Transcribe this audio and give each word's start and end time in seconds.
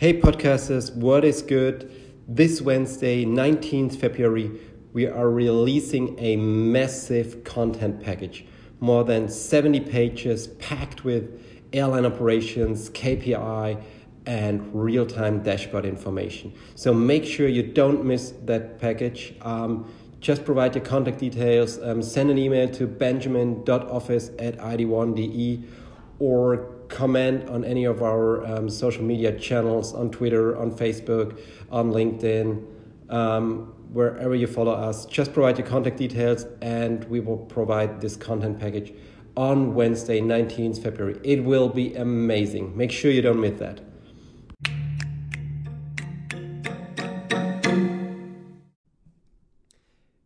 Hey, 0.00 0.18
podcasters, 0.18 0.94
what 0.94 1.26
is 1.26 1.42
good? 1.42 1.92
This 2.26 2.62
Wednesday, 2.62 3.26
19th 3.26 3.96
February, 3.96 4.50
we 4.94 5.06
are 5.06 5.28
releasing 5.28 6.18
a 6.18 6.36
massive 6.36 7.44
content 7.44 8.02
package. 8.02 8.46
More 8.80 9.04
than 9.04 9.28
70 9.28 9.80
pages 9.80 10.46
packed 10.46 11.04
with 11.04 11.44
airline 11.74 12.06
operations, 12.06 12.88
KPI, 12.88 13.82
and 14.24 14.74
real 14.74 15.04
time 15.04 15.42
dashboard 15.42 15.84
information. 15.84 16.54
So 16.76 16.94
make 16.94 17.26
sure 17.26 17.46
you 17.46 17.62
don't 17.62 18.02
miss 18.02 18.30
that 18.46 18.78
package. 18.80 19.34
Um, 19.42 19.92
just 20.18 20.46
provide 20.46 20.74
your 20.74 20.82
contact 20.82 21.18
details, 21.18 21.78
um, 21.82 22.00
send 22.02 22.30
an 22.30 22.38
email 22.38 22.70
to 22.70 22.86
benjamin.office 22.86 24.30
at 24.38 24.56
id1.de 24.56 25.62
or 26.18 26.79
comment 26.90 27.48
on 27.48 27.64
any 27.64 27.84
of 27.84 28.02
our 28.02 28.44
um, 28.44 28.68
social 28.68 29.02
media 29.02 29.38
channels 29.38 29.94
on 29.94 30.10
Twitter, 30.10 30.58
on 30.58 30.72
Facebook, 30.72 31.40
on 31.70 31.92
LinkedIn, 31.92 32.62
um, 33.08 33.72
wherever 33.92 34.34
you 34.34 34.46
follow 34.46 34.72
us. 34.72 35.06
Just 35.06 35.32
provide 35.32 35.56
your 35.56 35.66
contact 35.66 35.96
details 35.96 36.44
and 36.60 37.04
we 37.04 37.20
will 37.20 37.38
provide 37.38 38.00
this 38.00 38.16
content 38.16 38.58
package 38.58 38.92
on 39.36 39.74
Wednesday, 39.74 40.20
19th 40.20 40.82
February. 40.82 41.18
It 41.22 41.42
will 41.44 41.68
be 41.68 41.94
amazing. 41.94 42.76
Make 42.76 42.90
sure 42.90 43.10
you 43.10 43.22
don't 43.22 43.40
miss 43.40 43.58
that. 43.60 43.80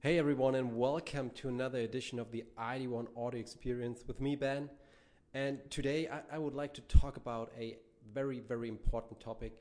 Hey 0.00 0.19
everyone, 0.19 0.55
and 0.55 0.77
welcome 0.77 1.30
to 1.36 1.48
another 1.48 1.78
edition 1.78 2.19
of 2.19 2.30
the 2.30 2.44
ID1 2.58 3.06
Audio 3.16 3.41
Experience 3.41 4.05
with 4.06 4.20
me, 4.20 4.36
Ben. 4.36 4.69
And 5.34 5.59
today 5.69 6.09
I, 6.09 6.37
I, 6.37 6.38
would 6.38 6.55
like 6.55 6.73
to 6.74 6.80
talk 6.83 7.16
about 7.16 7.51
a 7.59 7.77
very, 8.12 8.38
very 8.38 8.69
important 8.69 9.19
topic 9.19 9.52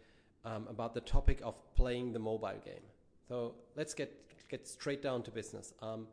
um, 0.45 0.67
about 0.69 0.93
the 0.93 1.01
topic 1.01 1.39
of 1.43 1.55
playing 1.73 2.13
the 2.13 2.19
mobile 2.19 2.61
game. 2.63 2.83
So 3.27 3.55
let's 3.75 3.95
get, 3.95 4.13
get 4.49 4.67
straight 4.67 5.01
down 5.01 5.23
to 5.23 5.31
business. 5.31 5.73
Um, 5.81 6.05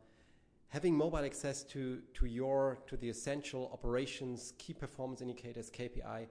having 0.69 0.97
mobile 0.97 1.19
access 1.23 1.61
to, 1.65 2.01
to 2.15 2.25
your, 2.25 2.79
to 2.87 2.97
the 2.97 3.07
essential 3.07 3.69
operations, 3.71 4.53
key 4.57 4.73
performance 4.73 5.21
indicators, 5.21 5.69
KPI, 5.69 6.25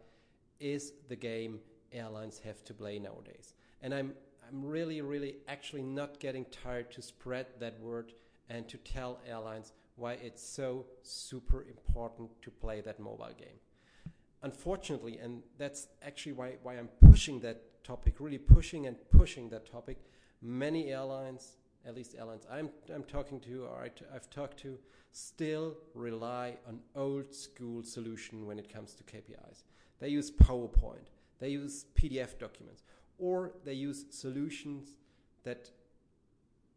is 0.58 0.94
the 1.08 1.16
game 1.16 1.60
airlines 1.92 2.40
have 2.40 2.64
to 2.64 2.74
play 2.74 2.98
nowadays. 2.98 3.54
And 3.80 3.94
I'm, 3.94 4.12
I'm 4.48 4.64
really, 4.64 5.00
really 5.02 5.36
actually 5.46 5.82
not 5.82 6.18
getting 6.18 6.46
tired 6.46 6.90
to 6.92 7.02
spread 7.02 7.46
that 7.60 7.78
word 7.78 8.12
and 8.48 8.68
to 8.68 8.76
tell 8.78 9.20
airlines 9.24 9.72
why 10.00 10.14
it's 10.14 10.42
so 10.42 10.86
super 11.02 11.62
important 11.62 12.30
to 12.42 12.50
play 12.50 12.80
that 12.80 12.98
mobile 12.98 13.34
game. 13.38 13.58
Unfortunately, 14.42 15.18
and 15.18 15.42
that's 15.58 15.88
actually 16.02 16.32
why, 16.32 16.54
why 16.62 16.78
I'm 16.78 16.88
pushing 17.02 17.40
that 17.40 17.84
topic, 17.84 18.14
really 18.18 18.38
pushing 18.38 18.86
and 18.86 18.96
pushing 19.10 19.50
that 19.50 19.70
topic, 19.70 19.98
many 20.40 20.90
airlines, 20.90 21.58
at 21.86 21.94
least 21.94 22.14
airlines 22.18 22.46
I'm, 22.50 22.70
I'm 22.94 23.02
talking 23.04 23.40
to 23.40 23.64
or 23.64 23.84
I, 23.84 23.90
I've 24.14 24.30
talked 24.30 24.58
to, 24.60 24.78
still 25.12 25.76
rely 25.94 26.56
on 26.66 26.80
old 26.96 27.34
school 27.34 27.82
solution 27.82 28.46
when 28.46 28.58
it 28.58 28.72
comes 28.72 28.94
to 28.94 29.04
KPIs. 29.04 29.64
They 29.98 30.08
use 30.08 30.30
PowerPoint, 30.30 31.08
they 31.40 31.50
use 31.50 31.84
PDF 31.94 32.38
documents, 32.38 32.84
or 33.18 33.52
they 33.64 33.74
use 33.74 34.06
solutions 34.08 34.94
that 35.44 35.70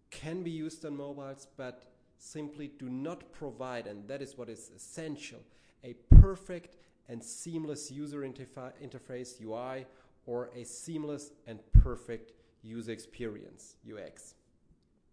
can 0.10 0.44
be 0.44 0.52
used 0.52 0.86
on 0.86 0.98
mobiles, 0.98 1.48
but 1.56 1.93
simply 2.24 2.72
do 2.80 2.90
not 2.90 3.32
provide, 3.34 3.86
and 3.86 4.08
that 4.08 4.22
is 4.22 4.38
what 4.38 4.50
is 4.50 4.72
essential, 4.76 5.40
a 5.84 5.94
perfect 6.22 6.78
and 7.10 7.22
seamless 7.22 7.92
user 7.92 8.22
interface 8.22 9.42
UI 9.42 9.86
or 10.26 10.50
a 10.56 10.64
seamless 10.64 11.32
and 11.48 11.60
perfect 11.74 12.32
user 12.62 12.94
experience 12.94 13.76
UX. 13.86 14.36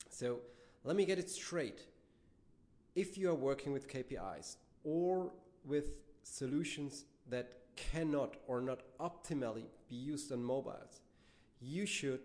So 0.08 0.38
let 0.84 0.94
me 0.94 1.04
get 1.04 1.18
it 1.18 1.28
straight. 1.28 1.80
If 2.94 3.18
you 3.18 3.30
are 3.30 3.34
working 3.34 3.72
with 3.72 3.88
KPIs 3.88 4.56
or 4.84 5.32
with 5.64 5.98
solutions 6.22 7.04
that 7.28 7.54
cannot 7.74 8.36
or 8.46 8.60
not 8.60 8.80
optimally 9.00 9.64
be 9.88 9.96
used 9.96 10.30
on 10.30 10.42
mobiles, 10.42 11.00
you 11.60 11.86
should 11.86 12.20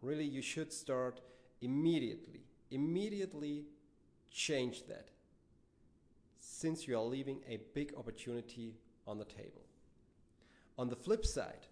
really 0.00 0.24
you 0.24 0.42
should 0.42 0.72
start 0.72 1.20
immediately 1.60 2.40
immediately 2.72 3.64
change 4.30 4.86
that 4.86 5.10
since 6.38 6.88
you 6.88 6.96
are 6.96 7.04
leaving 7.04 7.40
a 7.48 7.58
big 7.74 7.92
opportunity 7.96 8.74
on 9.06 9.18
the 9.18 9.24
table. 9.24 9.62
On 10.78 10.88
the 10.88 10.96
flip 10.96 11.26
side, 11.26 11.66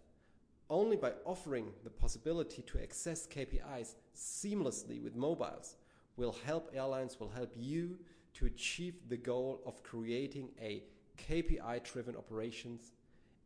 only 0.68 0.96
by 0.96 1.12
offering 1.24 1.72
the 1.82 1.90
possibility 1.90 2.62
to 2.62 2.80
access 2.80 3.26
KPIs 3.26 3.94
seamlessly 4.14 5.02
with 5.02 5.16
mobiles 5.16 5.76
will 6.16 6.36
help 6.44 6.70
airlines, 6.74 7.18
will 7.18 7.30
help 7.30 7.52
you 7.56 7.98
to 8.34 8.46
achieve 8.46 8.94
the 9.08 9.16
goal 9.16 9.60
of 9.66 9.82
creating 9.82 10.50
a 10.60 10.84
KPI 11.18 11.82
driven 11.82 12.16
operations, 12.16 12.92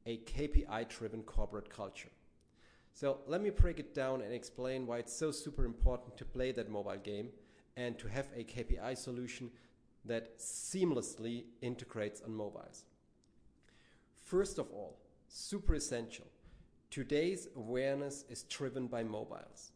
a 0.07 0.19
KPI 0.19 0.89
driven 0.89 1.23
corporate 1.23 1.71
culture. 1.71 2.11
So 2.93 3.19
let 3.27 3.41
me 3.41 3.51
break 3.51 3.81
it 3.81 3.95
down 3.95 4.21
and 4.21 4.33
explain 4.33 4.87
why 4.87 4.99
it's 4.99 5.13
so 5.13 5.31
super 5.31 5.65
important 5.65 6.17
to 6.19 6.25
play 6.25 6.53
that 6.53 6.71
mobile 6.71 6.97
game 6.97 7.31
and 7.77 7.99
to 7.99 8.09
have 8.09 8.29
a 8.37 8.45
KPI 8.45 8.97
solution 8.97 9.51
that 10.05 10.39
seamlessly 10.39 11.45
integrates 11.61 12.21
on 12.21 12.35
mobiles. 12.35 12.85
First 14.23 14.59
of 14.59 14.71
all, 14.71 14.99
super 15.29 15.75
essential, 15.75 16.27
today's 16.91 17.49
awareness 17.57 18.25
is 18.29 18.45
driven 18.45 18.87
by 18.87 19.03
mobiles. 19.03 19.73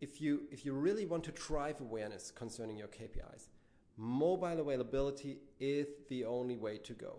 If 0.00 0.20
you, 0.20 0.42
if 0.50 0.64
you 0.64 0.72
really 0.72 1.06
want 1.06 1.24
to 1.24 1.32
drive 1.32 1.80
awareness 1.80 2.30
concerning 2.30 2.78
your 2.78 2.88
KPIs, 2.88 3.48
mobile 3.96 4.60
availability 4.60 5.38
is 5.58 5.86
the 6.08 6.24
only 6.24 6.56
way 6.56 6.78
to 6.78 6.94
go. 6.94 7.16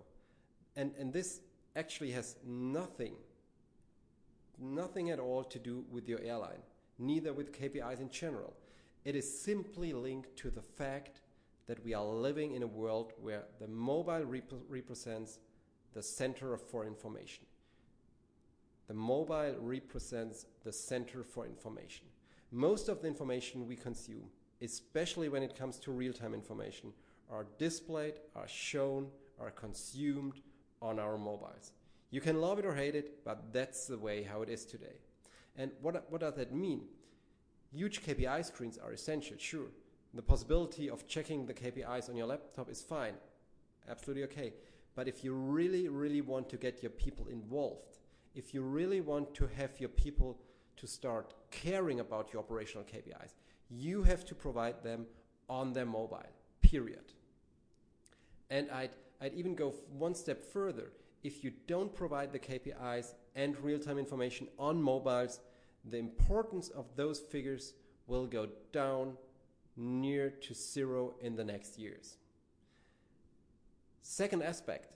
And, 0.75 0.93
and 0.97 1.13
this 1.13 1.41
actually 1.75 2.11
has 2.11 2.35
nothing, 2.45 3.13
nothing 4.57 5.11
at 5.11 5.19
all 5.19 5.43
to 5.43 5.59
do 5.59 5.85
with 5.91 6.09
your 6.09 6.21
airline, 6.21 6.61
neither 6.97 7.33
with 7.33 7.51
KPIs 7.51 8.01
in 8.01 8.09
general. 8.09 8.53
It 9.03 9.15
is 9.15 9.41
simply 9.41 9.93
linked 9.93 10.35
to 10.37 10.51
the 10.51 10.61
fact 10.61 11.21
that 11.67 11.83
we 11.83 11.93
are 11.93 12.05
living 12.05 12.53
in 12.53 12.63
a 12.63 12.67
world 12.67 13.13
where 13.19 13.43
the 13.59 13.67
mobile 13.67 14.23
rep 14.25 14.51
represents 14.69 15.39
the 15.93 16.03
center 16.03 16.57
for 16.57 16.85
information. 16.85 17.45
The 18.87 18.93
mobile 18.93 19.55
represents 19.59 20.45
the 20.63 20.71
center 20.71 21.23
for 21.23 21.45
information. 21.45 22.05
Most 22.51 22.89
of 22.89 23.01
the 23.01 23.07
information 23.07 23.67
we 23.67 23.75
consume, 23.75 24.25
especially 24.61 25.29
when 25.29 25.43
it 25.43 25.57
comes 25.57 25.79
to 25.79 25.91
real-time 25.91 26.33
information, 26.33 26.91
are 27.31 27.47
displayed, 27.57 28.15
are 28.35 28.47
shown, 28.47 29.07
are 29.39 29.51
consumed 29.51 30.41
on 30.81 30.99
our 30.99 31.17
mobiles. 31.17 31.71
You 32.09 32.19
can 32.19 32.41
love 32.41 32.59
it 32.59 32.65
or 32.65 32.75
hate 32.75 32.95
it, 32.95 33.23
but 33.23 33.53
that's 33.53 33.87
the 33.87 33.97
way 33.97 34.23
how 34.23 34.41
it 34.41 34.49
is 34.49 34.65
today. 34.65 34.99
And 35.57 35.71
what, 35.81 36.11
what 36.11 36.21
does 36.21 36.35
that 36.35 36.53
mean? 36.53 36.81
Huge 37.73 38.01
KPI 38.01 38.43
screens 38.45 38.77
are 38.77 38.91
essential, 38.91 39.37
sure. 39.37 39.71
The 40.13 40.21
possibility 40.21 40.89
of 40.89 41.07
checking 41.07 41.45
the 41.45 41.53
KPIs 41.53 42.09
on 42.09 42.17
your 42.17 42.27
laptop 42.27 42.69
is 42.69 42.81
fine, 42.81 43.13
absolutely 43.89 44.23
okay. 44.25 44.53
But 44.93 45.07
if 45.07 45.23
you 45.23 45.33
really, 45.33 45.87
really 45.87 46.21
want 46.21 46.49
to 46.49 46.57
get 46.57 46.83
your 46.83 46.89
people 46.89 47.27
involved, 47.27 47.97
if 48.35 48.53
you 48.53 48.61
really 48.61 48.99
want 48.99 49.33
to 49.35 49.47
have 49.47 49.79
your 49.79 49.89
people 49.89 50.37
to 50.77 50.87
start 50.87 51.33
caring 51.49 52.01
about 52.01 52.33
your 52.33 52.41
operational 52.41 52.85
KPIs, 52.85 53.33
you 53.69 54.03
have 54.03 54.25
to 54.25 54.35
provide 54.35 54.83
them 54.83 55.05
on 55.47 55.71
their 55.71 55.85
mobile, 55.85 56.25
period. 56.61 57.13
And 58.49 58.69
I'd, 58.71 58.91
I'd 59.21 59.33
even 59.33 59.55
go 59.55 59.73
one 59.97 60.13
step 60.13 60.41
further. 60.43 60.91
If 61.23 61.43
you 61.43 61.53
don't 61.67 61.93
provide 61.93 62.33
the 62.33 62.39
KPIs 62.39 63.13
and 63.35 63.57
real-time 63.59 63.97
information 63.97 64.47
on 64.59 64.81
mobiles, 64.81 65.39
the 65.83 65.97
importance 65.97 66.69
of 66.69 66.95
those 66.95 67.19
figures 67.19 67.73
will 68.07 68.27
go 68.27 68.47
down 68.71 69.17
near 69.75 70.29
to 70.29 70.53
zero 70.53 71.13
in 71.21 71.35
the 71.35 71.43
next 71.43 71.77
years. 71.79 72.17
Second 74.01 74.43
aspect, 74.43 74.93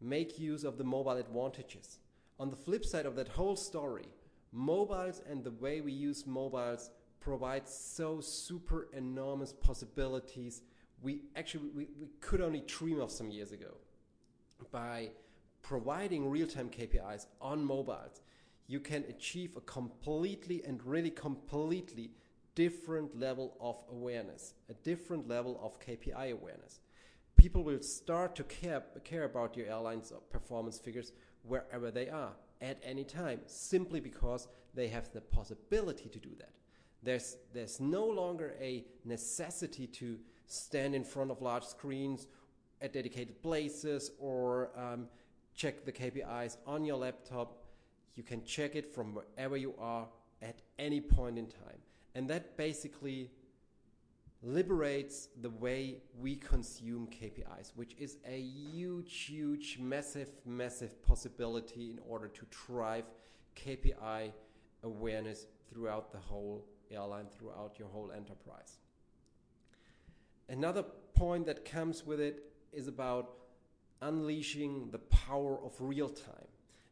make 0.00 0.38
use 0.38 0.64
of 0.64 0.78
the 0.78 0.84
mobile 0.84 1.12
advantages. 1.12 1.98
On 2.38 2.50
the 2.50 2.56
flip 2.56 2.84
side 2.84 3.06
of 3.06 3.16
that 3.16 3.28
whole 3.28 3.56
story, 3.56 4.08
mobiles 4.52 5.22
and 5.28 5.42
the 5.42 5.50
way 5.52 5.80
we 5.80 5.92
use 5.92 6.26
mobiles 6.26 6.90
provide 7.20 7.68
so 7.68 8.20
super 8.20 8.88
enormous 8.92 9.52
possibilities 9.52 10.62
we 11.02 11.22
actually 11.36 11.70
we, 11.74 11.88
we 11.98 12.08
could 12.20 12.40
only 12.40 12.62
dream 12.66 13.00
of 13.00 13.10
some 13.10 13.30
years 13.30 13.52
ago. 13.52 13.74
By 14.70 15.10
providing 15.62 16.30
real-time 16.30 16.70
KPIs 16.70 17.26
on 17.40 17.64
mobiles, 17.64 18.20
you 18.66 18.80
can 18.80 19.04
achieve 19.08 19.56
a 19.56 19.60
completely 19.60 20.62
and 20.64 20.84
really 20.84 21.10
completely 21.10 22.10
different 22.54 23.18
level 23.18 23.56
of 23.60 23.76
awareness, 23.90 24.54
a 24.68 24.74
different 24.74 25.28
level 25.28 25.60
of 25.62 25.78
KPI 25.78 26.32
awareness. 26.32 26.80
People 27.36 27.62
will 27.62 27.82
start 27.82 28.34
to 28.36 28.44
care, 28.44 28.82
care 29.04 29.24
about 29.24 29.56
your 29.56 29.66
airline's 29.66 30.12
performance 30.30 30.78
figures 30.78 31.12
wherever 31.42 31.90
they 31.90 32.08
are 32.08 32.32
at 32.60 32.80
any 32.82 33.04
time, 33.04 33.40
simply 33.46 34.00
because 34.00 34.48
they 34.74 34.88
have 34.88 35.12
the 35.12 35.20
possibility 35.20 36.08
to 36.08 36.18
do 36.18 36.30
that. 36.38 36.50
There's, 37.02 37.36
there's 37.52 37.78
no 37.78 38.04
longer 38.04 38.54
a 38.60 38.84
necessity 39.04 39.86
to 39.88 40.18
stand 40.46 40.94
in 40.94 41.04
front 41.04 41.30
of 41.30 41.42
large 41.42 41.64
screens 41.64 42.26
at 42.80 42.92
dedicated 42.92 43.42
places 43.42 44.10
or 44.18 44.70
um, 44.76 45.06
check 45.54 45.84
the 45.84 45.92
KPIs 45.92 46.56
on 46.66 46.84
your 46.84 46.96
laptop. 46.96 47.65
You 48.16 48.22
can 48.22 48.44
check 48.44 48.74
it 48.74 48.92
from 48.92 49.14
wherever 49.14 49.56
you 49.56 49.74
are 49.78 50.08
at 50.42 50.62
any 50.78 51.00
point 51.00 51.38
in 51.38 51.46
time. 51.46 51.78
And 52.14 52.28
that 52.30 52.56
basically 52.56 53.30
liberates 54.42 55.28
the 55.42 55.50
way 55.50 55.98
we 56.18 56.36
consume 56.36 57.08
KPIs, 57.08 57.72
which 57.74 57.94
is 57.98 58.16
a 58.26 58.40
huge, 58.40 59.24
huge, 59.24 59.78
massive, 59.78 60.30
massive 60.44 61.02
possibility 61.06 61.90
in 61.90 61.98
order 62.08 62.28
to 62.28 62.46
drive 62.66 63.04
KPI 63.56 64.32
awareness 64.82 65.46
throughout 65.70 66.12
the 66.12 66.18
whole 66.18 66.64
airline, 66.90 67.26
throughout 67.26 67.78
your 67.78 67.88
whole 67.88 68.12
enterprise. 68.12 68.78
Another 70.48 70.84
point 71.14 71.46
that 71.46 71.64
comes 71.64 72.06
with 72.06 72.20
it 72.20 72.44
is 72.72 72.88
about 72.88 73.32
unleashing 74.00 74.90
the 74.90 74.98
power 74.98 75.58
of 75.64 75.72
real 75.80 76.08
time. 76.08 76.46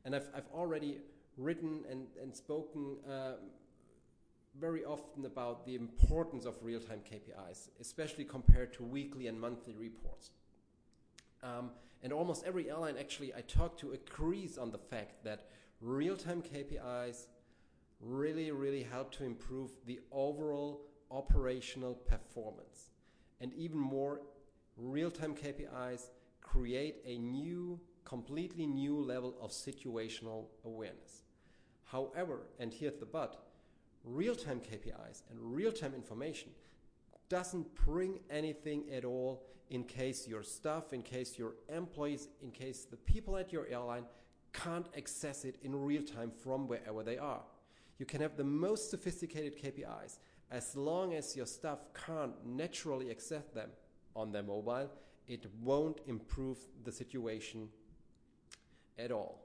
And 0.04 0.14
I've, 0.14 0.28
I've 0.34 0.48
already 0.52 0.98
written 1.36 1.84
and, 1.90 2.06
and 2.20 2.34
spoken 2.34 2.96
uh, 3.08 3.32
very 4.58 4.84
often 4.84 5.26
about 5.26 5.66
the 5.66 5.74
importance 5.74 6.44
of 6.44 6.54
real 6.62 6.80
time 6.80 7.00
KPIs, 7.10 7.68
especially 7.80 8.24
compared 8.24 8.72
to 8.74 8.84
weekly 8.84 9.26
and 9.26 9.40
monthly 9.40 9.74
reports. 9.74 10.30
Um, 11.42 11.70
and 12.02 12.12
almost 12.12 12.44
every 12.44 12.70
airline 12.70 12.96
actually 12.98 13.34
I 13.34 13.40
talk 13.42 13.76
to 13.78 13.92
agrees 13.92 14.58
on 14.58 14.70
the 14.70 14.78
fact 14.78 15.24
that 15.24 15.46
real 15.80 16.16
time 16.16 16.42
KPIs 16.42 17.26
really, 18.00 18.50
really 18.50 18.82
help 18.82 19.12
to 19.12 19.24
improve 19.24 19.70
the 19.86 20.00
overall 20.12 20.82
operational 21.10 21.94
performance. 21.94 22.90
And 23.40 23.52
even 23.54 23.78
more, 23.78 24.20
real 24.76 25.10
time 25.10 25.34
KPIs 25.34 26.10
create 26.40 26.96
a 27.06 27.18
new, 27.18 27.80
completely 28.04 28.66
new 28.66 29.00
level 29.00 29.34
of 29.40 29.50
situational 29.50 30.46
awareness. 30.64 31.22
However, 31.84 32.42
and 32.58 32.72
here's 32.72 32.96
the 32.96 33.06
but, 33.06 33.44
real-time 34.04 34.60
KPIs 34.60 35.22
and 35.30 35.38
real-time 35.40 35.94
information 35.94 36.50
doesn't 37.28 37.74
bring 37.74 38.20
anything 38.30 38.84
at 38.92 39.04
all 39.04 39.44
in 39.70 39.84
case 39.84 40.28
your 40.28 40.42
staff, 40.42 40.92
in 40.92 41.02
case 41.02 41.38
your 41.38 41.54
employees, 41.68 42.28
in 42.42 42.50
case 42.50 42.84
the 42.84 42.96
people 42.96 43.36
at 43.36 43.52
your 43.52 43.66
airline 43.68 44.04
can't 44.52 44.86
access 44.96 45.44
it 45.44 45.56
in 45.62 45.74
real 45.74 46.02
time 46.02 46.30
from 46.30 46.68
wherever 46.68 47.02
they 47.02 47.18
are. 47.18 47.42
You 47.98 48.06
can 48.06 48.20
have 48.20 48.36
the 48.36 48.44
most 48.44 48.90
sophisticated 48.90 49.58
KPIs 49.58 50.18
as 50.50 50.76
long 50.76 51.14
as 51.14 51.36
your 51.36 51.46
staff 51.46 51.78
can't 52.06 52.34
naturally 52.44 53.10
access 53.10 53.44
them 53.54 53.70
on 54.14 54.30
their 54.30 54.42
mobile, 54.42 54.90
it 55.26 55.46
won't 55.60 56.00
improve 56.06 56.58
the 56.84 56.92
situation 56.92 57.68
at 58.98 59.10
all. 59.10 59.40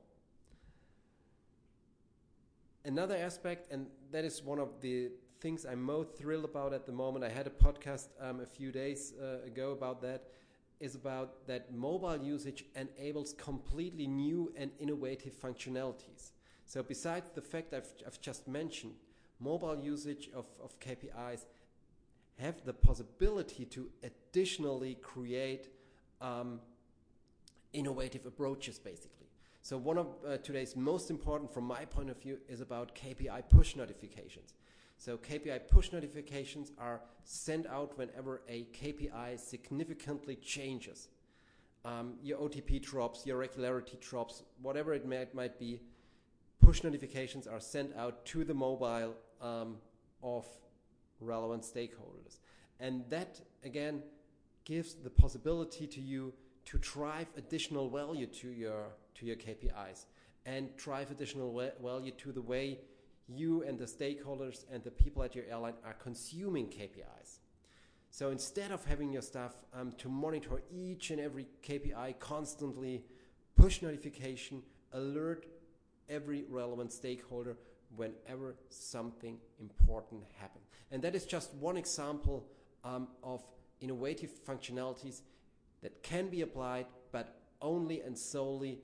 Another 2.86 3.16
aspect, 3.16 3.72
and 3.72 3.88
that 4.12 4.24
is 4.24 4.44
one 4.44 4.60
of 4.60 4.82
the 4.82 5.12
things 5.42 5.66
I'm 5.66 5.82
most 5.82 6.18
thrilled 6.18 6.46
about 6.46 6.74
at 6.74 6.86
the 6.86 6.92
moment. 6.92 7.24
I 7.24 7.30
had 7.30 7.48
a 7.48 7.50
podcast 7.50 8.08
um, 8.20 8.40
a 8.42 8.46
few 8.46 8.72
days 8.72 9.14
uh, 9.22 9.46
ago 9.46 9.72
about 9.72 10.02
that. 10.02 10.24
Is 10.80 10.96
about 10.96 11.46
that 11.48 11.74
mobile 11.74 12.18
usage 12.18 12.64
enables 12.74 13.34
completely 13.34 14.08
new 14.08 14.54
and 14.56 14.72
innovative 14.80 15.34
functionalities. 15.34 16.32
So, 16.66 16.82
besides 16.82 17.32
the 17.36 17.42
fact 17.42 17.74
I've, 17.74 17.92
I've 18.08 18.22
just 18.22 18.48
mentioned, 18.48 18.94
mobile 19.40 19.78
usage 19.78 20.30
of, 20.34 20.46
of 20.64 20.80
KPIs 20.80 21.46
have 22.38 22.64
the 22.64 22.74
possibility 22.74 23.66
to 23.66 23.90
additionally 24.04 24.96
create 25.02 25.68
um, 26.22 26.60
innovative 27.74 28.26
approaches, 28.26 28.80
basically. 28.80 29.29
So 29.62 29.78
one 29.78 29.98
of 29.98 30.08
uh, 30.26 30.38
today's 30.38 30.76
most 30.76 31.10
important 31.10 31.54
from 31.54 31.66
my 31.66 31.86
point 31.86 32.10
of 32.10 32.22
view 32.22 32.38
is 32.48 32.62
about 32.62 32.96
KPI 32.96 33.50
push 33.50 33.76
notifications. 33.76 34.54
So 34.98 35.18
KPI 35.18 35.68
push 35.68 35.92
notifications 35.92 36.72
are 36.78 37.02
sent 37.24 37.68
out 37.68 37.98
whenever 37.98 38.42
a 38.48 38.68
KPI 38.74 39.40
significantly 39.40 40.36
changes. 40.36 41.10
Um, 41.86 42.16
your 42.22 42.40
OTP 42.40 42.82
drops, 42.82 43.26
your 43.26 43.38
regularity 43.38 43.98
drops, 44.02 44.44
whatever 44.62 44.94
it 44.94 45.08
might, 45.08 45.34
might 45.34 45.58
be, 45.58 45.82
push 46.62 46.84
notifications 46.84 47.48
are 47.48 47.60
sent 47.60 47.96
out 47.96 48.26
to 48.26 48.44
the 48.44 48.54
mobile 48.54 49.16
um, 49.42 49.78
of 50.22 50.46
relevant 51.22 51.64
stakeholders. 51.64 52.40
And 52.80 53.04
that, 53.10 53.40
again, 53.64 54.04
gives 54.66 54.96
the 54.96 55.10
possibility 55.10 55.88
to 55.88 56.02
you 56.02 56.34
to 56.66 56.78
drive 56.80 57.28
additional 57.38 57.90
value 57.90 58.28
to 58.28 58.50
your 58.50 58.88
to 59.20 59.26
your 59.26 59.36
KPIs 59.36 60.06
and 60.46 60.76
drive 60.78 61.12
additional 61.12 61.72
value 61.82 62.12
to 62.12 62.32
the 62.32 62.42
way 62.42 62.80
you 63.28 63.64
and 63.64 63.78
the 63.78 63.86
stakeholders 63.86 64.66
and 64.72 64.84
the 64.84 64.92
people 64.92 65.22
at 65.22 65.36
your 65.36 65.46
airline 65.46 65.76
are 65.86 65.94
consuming 65.94 66.68
KPIs. 66.68 67.40
So 68.12 68.32
instead 68.32 68.72
of 68.72 68.84
having 68.86 69.12
your 69.12 69.22
staff 69.22 69.54
um, 69.74 69.92
to 70.00 70.10
monitor 70.10 70.64
each 70.72 71.12
and 71.12 71.20
every 71.20 71.46
KPI 71.64 72.18
constantly, 72.20 73.04
push 73.56 73.82
notification, 73.82 74.64
alert 74.94 75.46
every 76.10 76.46
relevant 76.50 76.92
stakeholder 76.92 77.56
whenever 77.96 78.56
something 78.70 79.38
important 79.60 80.24
happens. 80.40 80.66
And 80.92 81.02
that 81.04 81.16
is 81.16 81.26
just 81.26 81.54
one 81.56 81.78
example 81.78 82.48
um, 82.84 83.10
of 83.24 83.44
innovative 83.80 84.32
functionalities 84.44 85.22
that 85.82 86.02
can 86.02 86.30
be 86.30 86.42
applied, 86.42 86.88
but 87.12 87.42
only 87.62 88.02
and 88.02 88.18
solely 88.18 88.80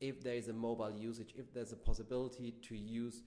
if 0.00 0.22
there 0.22 0.34
is 0.34 0.48
a 0.48 0.52
mobile 0.52 0.90
usage, 0.90 1.34
if 1.36 1.52
there's 1.52 1.72
a 1.72 1.76
possibility 1.76 2.54
to 2.62 2.76
use 2.76 3.22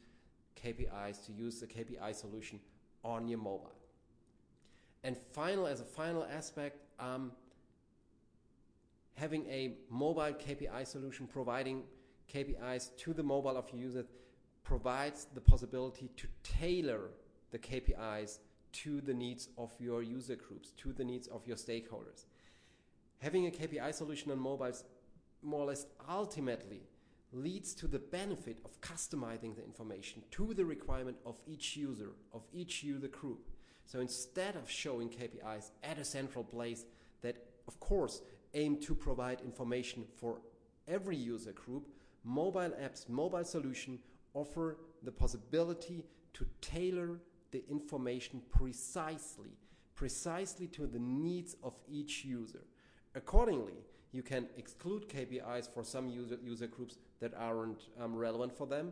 KPIs, 0.56 1.26
to 1.26 1.32
use 1.32 1.60
the 1.60 1.68
KPI 1.68 2.16
solution 2.16 2.60
on 3.04 3.28
your 3.28 3.40
mobile. 3.40 3.74
And 5.04 5.18
final, 5.32 5.68
as 5.68 5.82
a 5.82 5.86
final 5.86 6.26
aspect, 6.26 6.78
um, 7.00 7.32
having 9.16 9.46
a 9.48 9.74
mobile 9.90 10.34
KPI 10.34 10.86
solution 10.86 11.28
providing 11.28 11.84
KPIs 12.34 12.96
to 12.98 13.14
the 13.14 13.24
mobile 13.24 13.58
of 13.58 13.70
your 13.74 13.82
user 13.82 14.06
provides 14.64 15.28
the 15.34 15.42
possibility 15.42 16.10
to 16.18 16.28
tailor 16.44 17.10
the 17.52 17.60
KPIs 17.60 18.40
to 18.72 19.02
the 19.02 19.14
needs 19.14 19.50
of 19.58 19.72
your 19.80 20.02
user 20.02 20.36
groups, 20.36 20.72
to 20.78 20.94
the 20.94 21.04
needs 21.04 21.28
of 21.28 21.46
your 21.46 21.58
stakeholders. 21.58 22.26
Having 23.20 23.48
a 23.48 23.52
KPI 23.52 23.94
solution 23.94 24.32
on 24.32 24.40
mobiles 24.40 24.84
more 25.44 25.62
or 25.62 25.68
less 25.68 25.86
ultimately 26.10 26.82
leads 27.34 27.74
to 27.74 27.88
the 27.88 28.00
benefit 28.00 28.60
of 28.66 28.80
customizing 28.82 29.56
the 29.56 29.64
information 29.64 30.22
to 30.32 30.54
the 30.54 30.66
requirement 30.66 31.18
of 31.26 31.42
each 31.48 31.78
user, 31.78 32.10
of 32.34 32.44
each 32.54 32.84
user 32.84 33.08
group. 33.08 33.50
So 33.86 34.00
instead 34.00 34.56
of 34.56 34.70
showing 34.70 35.10
KPIs 35.10 35.72
at 35.84 35.98
a 35.98 36.04
central 36.04 36.44
place 36.44 36.86
that, 37.22 37.38
of 37.68 37.80
course, 37.80 38.22
aim 38.54 38.78
to 38.82 38.94
provide 38.94 39.42
information 39.42 40.04
for 40.18 40.42
every 40.88 41.16
user 41.16 41.54
group, 41.54 41.88
mobile 42.24 42.74
apps, 42.82 43.08
mobile 43.08 43.44
solution 43.44 44.00
offer 44.34 44.78
the 45.04 45.12
possibility 45.12 46.04
to 46.34 46.46
tailor 46.62 47.20
the 47.52 47.64
information 47.70 48.42
precisely, 48.50 49.52
precisely 49.96 50.68
to 50.68 50.88
the 50.88 51.00
needs 51.00 51.56
of 51.64 51.74
each 51.90 52.24
user. 52.24 52.64
Accordingly, 53.16 53.84
you 54.12 54.22
can 54.22 54.48
exclude 54.58 55.08
KPIs 55.08 55.70
for 55.74 55.84
some 55.84 56.10
user, 56.10 56.38
user 56.44 56.68
groups 56.68 56.98
that 57.20 57.34
aren't 57.38 57.84
um, 58.00 58.16
relevant 58.16 58.56
for 58.58 58.68
them. 58.68 58.92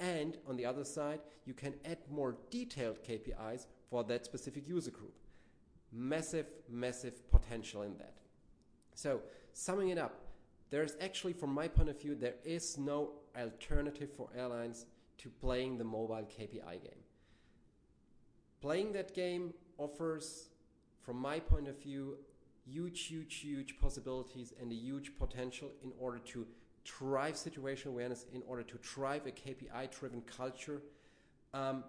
And 0.00 0.38
on 0.48 0.56
the 0.56 0.64
other 0.64 0.84
side, 0.84 1.20
you 1.44 1.54
can 1.54 1.74
add 1.84 1.98
more 2.10 2.36
detailed 2.50 3.02
KPIs 3.04 3.66
for 3.90 4.02
that 4.04 4.24
specific 4.24 4.66
user 4.66 4.90
group. 4.90 5.14
Massive, 5.92 6.46
massive 6.68 7.30
potential 7.30 7.82
in 7.82 7.96
that. 7.98 8.14
So, 8.94 9.20
summing 9.52 9.90
it 9.90 9.98
up, 9.98 10.20
there's 10.70 10.96
actually, 11.00 11.34
from 11.34 11.50
my 11.50 11.68
point 11.68 11.88
of 11.88 12.00
view, 12.00 12.14
there 12.14 12.34
is 12.44 12.78
no 12.78 13.12
alternative 13.38 14.10
for 14.16 14.28
airlines 14.36 14.86
to 15.18 15.28
playing 15.28 15.78
the 15.78 15.84
mobile 15.84 16.26
KPI 16.38 16.82
game. 16.82 17.02
Playing 18.60 18.92
that 18.94 19.14
game 19.14 19.52
offers, 19.78 20.48
from 21.02 21.16
my 21.18 21.38
point 21.38 21.68
of 21.68 21.80
view, 21.80 22.16
huge, 22.66 23.06
huge, 23.06 23.34
huge 23.36 23.78
possibilities 23.78 24.52
and 24.60 24.70
a 24.72 24.74
huge 24.74 25.16
potential 25.16 25.70
in 25.82 25.92
order 25.98 26.18
to 26.18 26.46
drive 26.84 27.34
situational 27.34 27.88
awareness, 27.88 28.26
in 28.32 28.42
order 28.46 28.62
to 28.62 28.78
drive 28.78 29.26
a 29.26 29.30
KPI 29.30 29.90
driven 29.98 30.22
culture. 30.22 30.82
Um, 31.52 31.84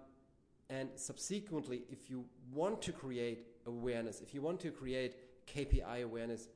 and 0.68 0.88
subsequently, 0.96 1.82
if 1.90 2.10
you 2.10 2.24
want 2.52 2.82
to 2.82 2.92
create 2.92 3.46
awareness, 3.66 4.20
if 4.20 4.34
you 4.34 4.42
want 4.42 4.60
to 4.60 4.70
create 4.70 5.16
KPI 5.46 6.02
awareness, 6.02 6.48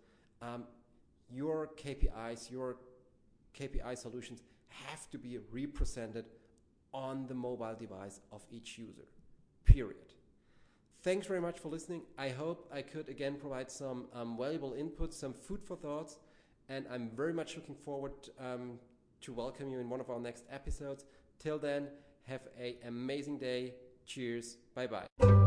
um, 0.42 0.64
your 1.30 1.70
KPIs, 1.76 2.50
your 2.50 2.76
KPI 3.58 3.96
solutions 3.96 4.42
have 4.68 5.08
to 5.10 5.18
be 5.18 5.38
represented 5.52 6.24
on 6.92 7.26
the 7.26 7.34
mobile 7.34 7.76
device 7.78 8.20
of 8.32 8.44
each 8.50 8.78
user. 8.78 9.06
Period. 9.64 10.12
Thanks 11.02 11.26
very 11.26 11.40
much 11.40 11.58
for 11.58 11.68
listening. 11.68 12.02
I 12.18 12.28
hope 12.28 12.68
I 12.70 12.82
could 12.82 13.08
again 13.08 13.36
provide 13.36 13.70
some 13.70 14.08
um, 14.12 14.36
valuable 14.36 14.74
input, 14.74 15.14
some 15.14 15.32
food 15.32 15.62
for 15.64 15.74
thoughts, 15.74 16.18
and 16.68 16.84
I'm 16.92 17.10
very 17.16 17.32
much 17.32 17.56
looking 17.56 17.74
forward 17.74 18.12
um, 18.38 18.78
to 19.22 19.32
welcome 19.32 19.70
you 19.70 19.80
in 19.80 19.88
one 19.88 20.00
of 20.00 20.10
our 20.10 20.20
next 20.20 20.44
episodes. 20.50 21.06
Till 21.38 21.58
then, 21.58 21.88
have 22.26 22.42
an 22.60 22.74
amazing 22.86 23.38
day. 23.38 23.74
Cheers. 24.04 24.58
Bye 24.74 24.88
bye. 24.88 25.39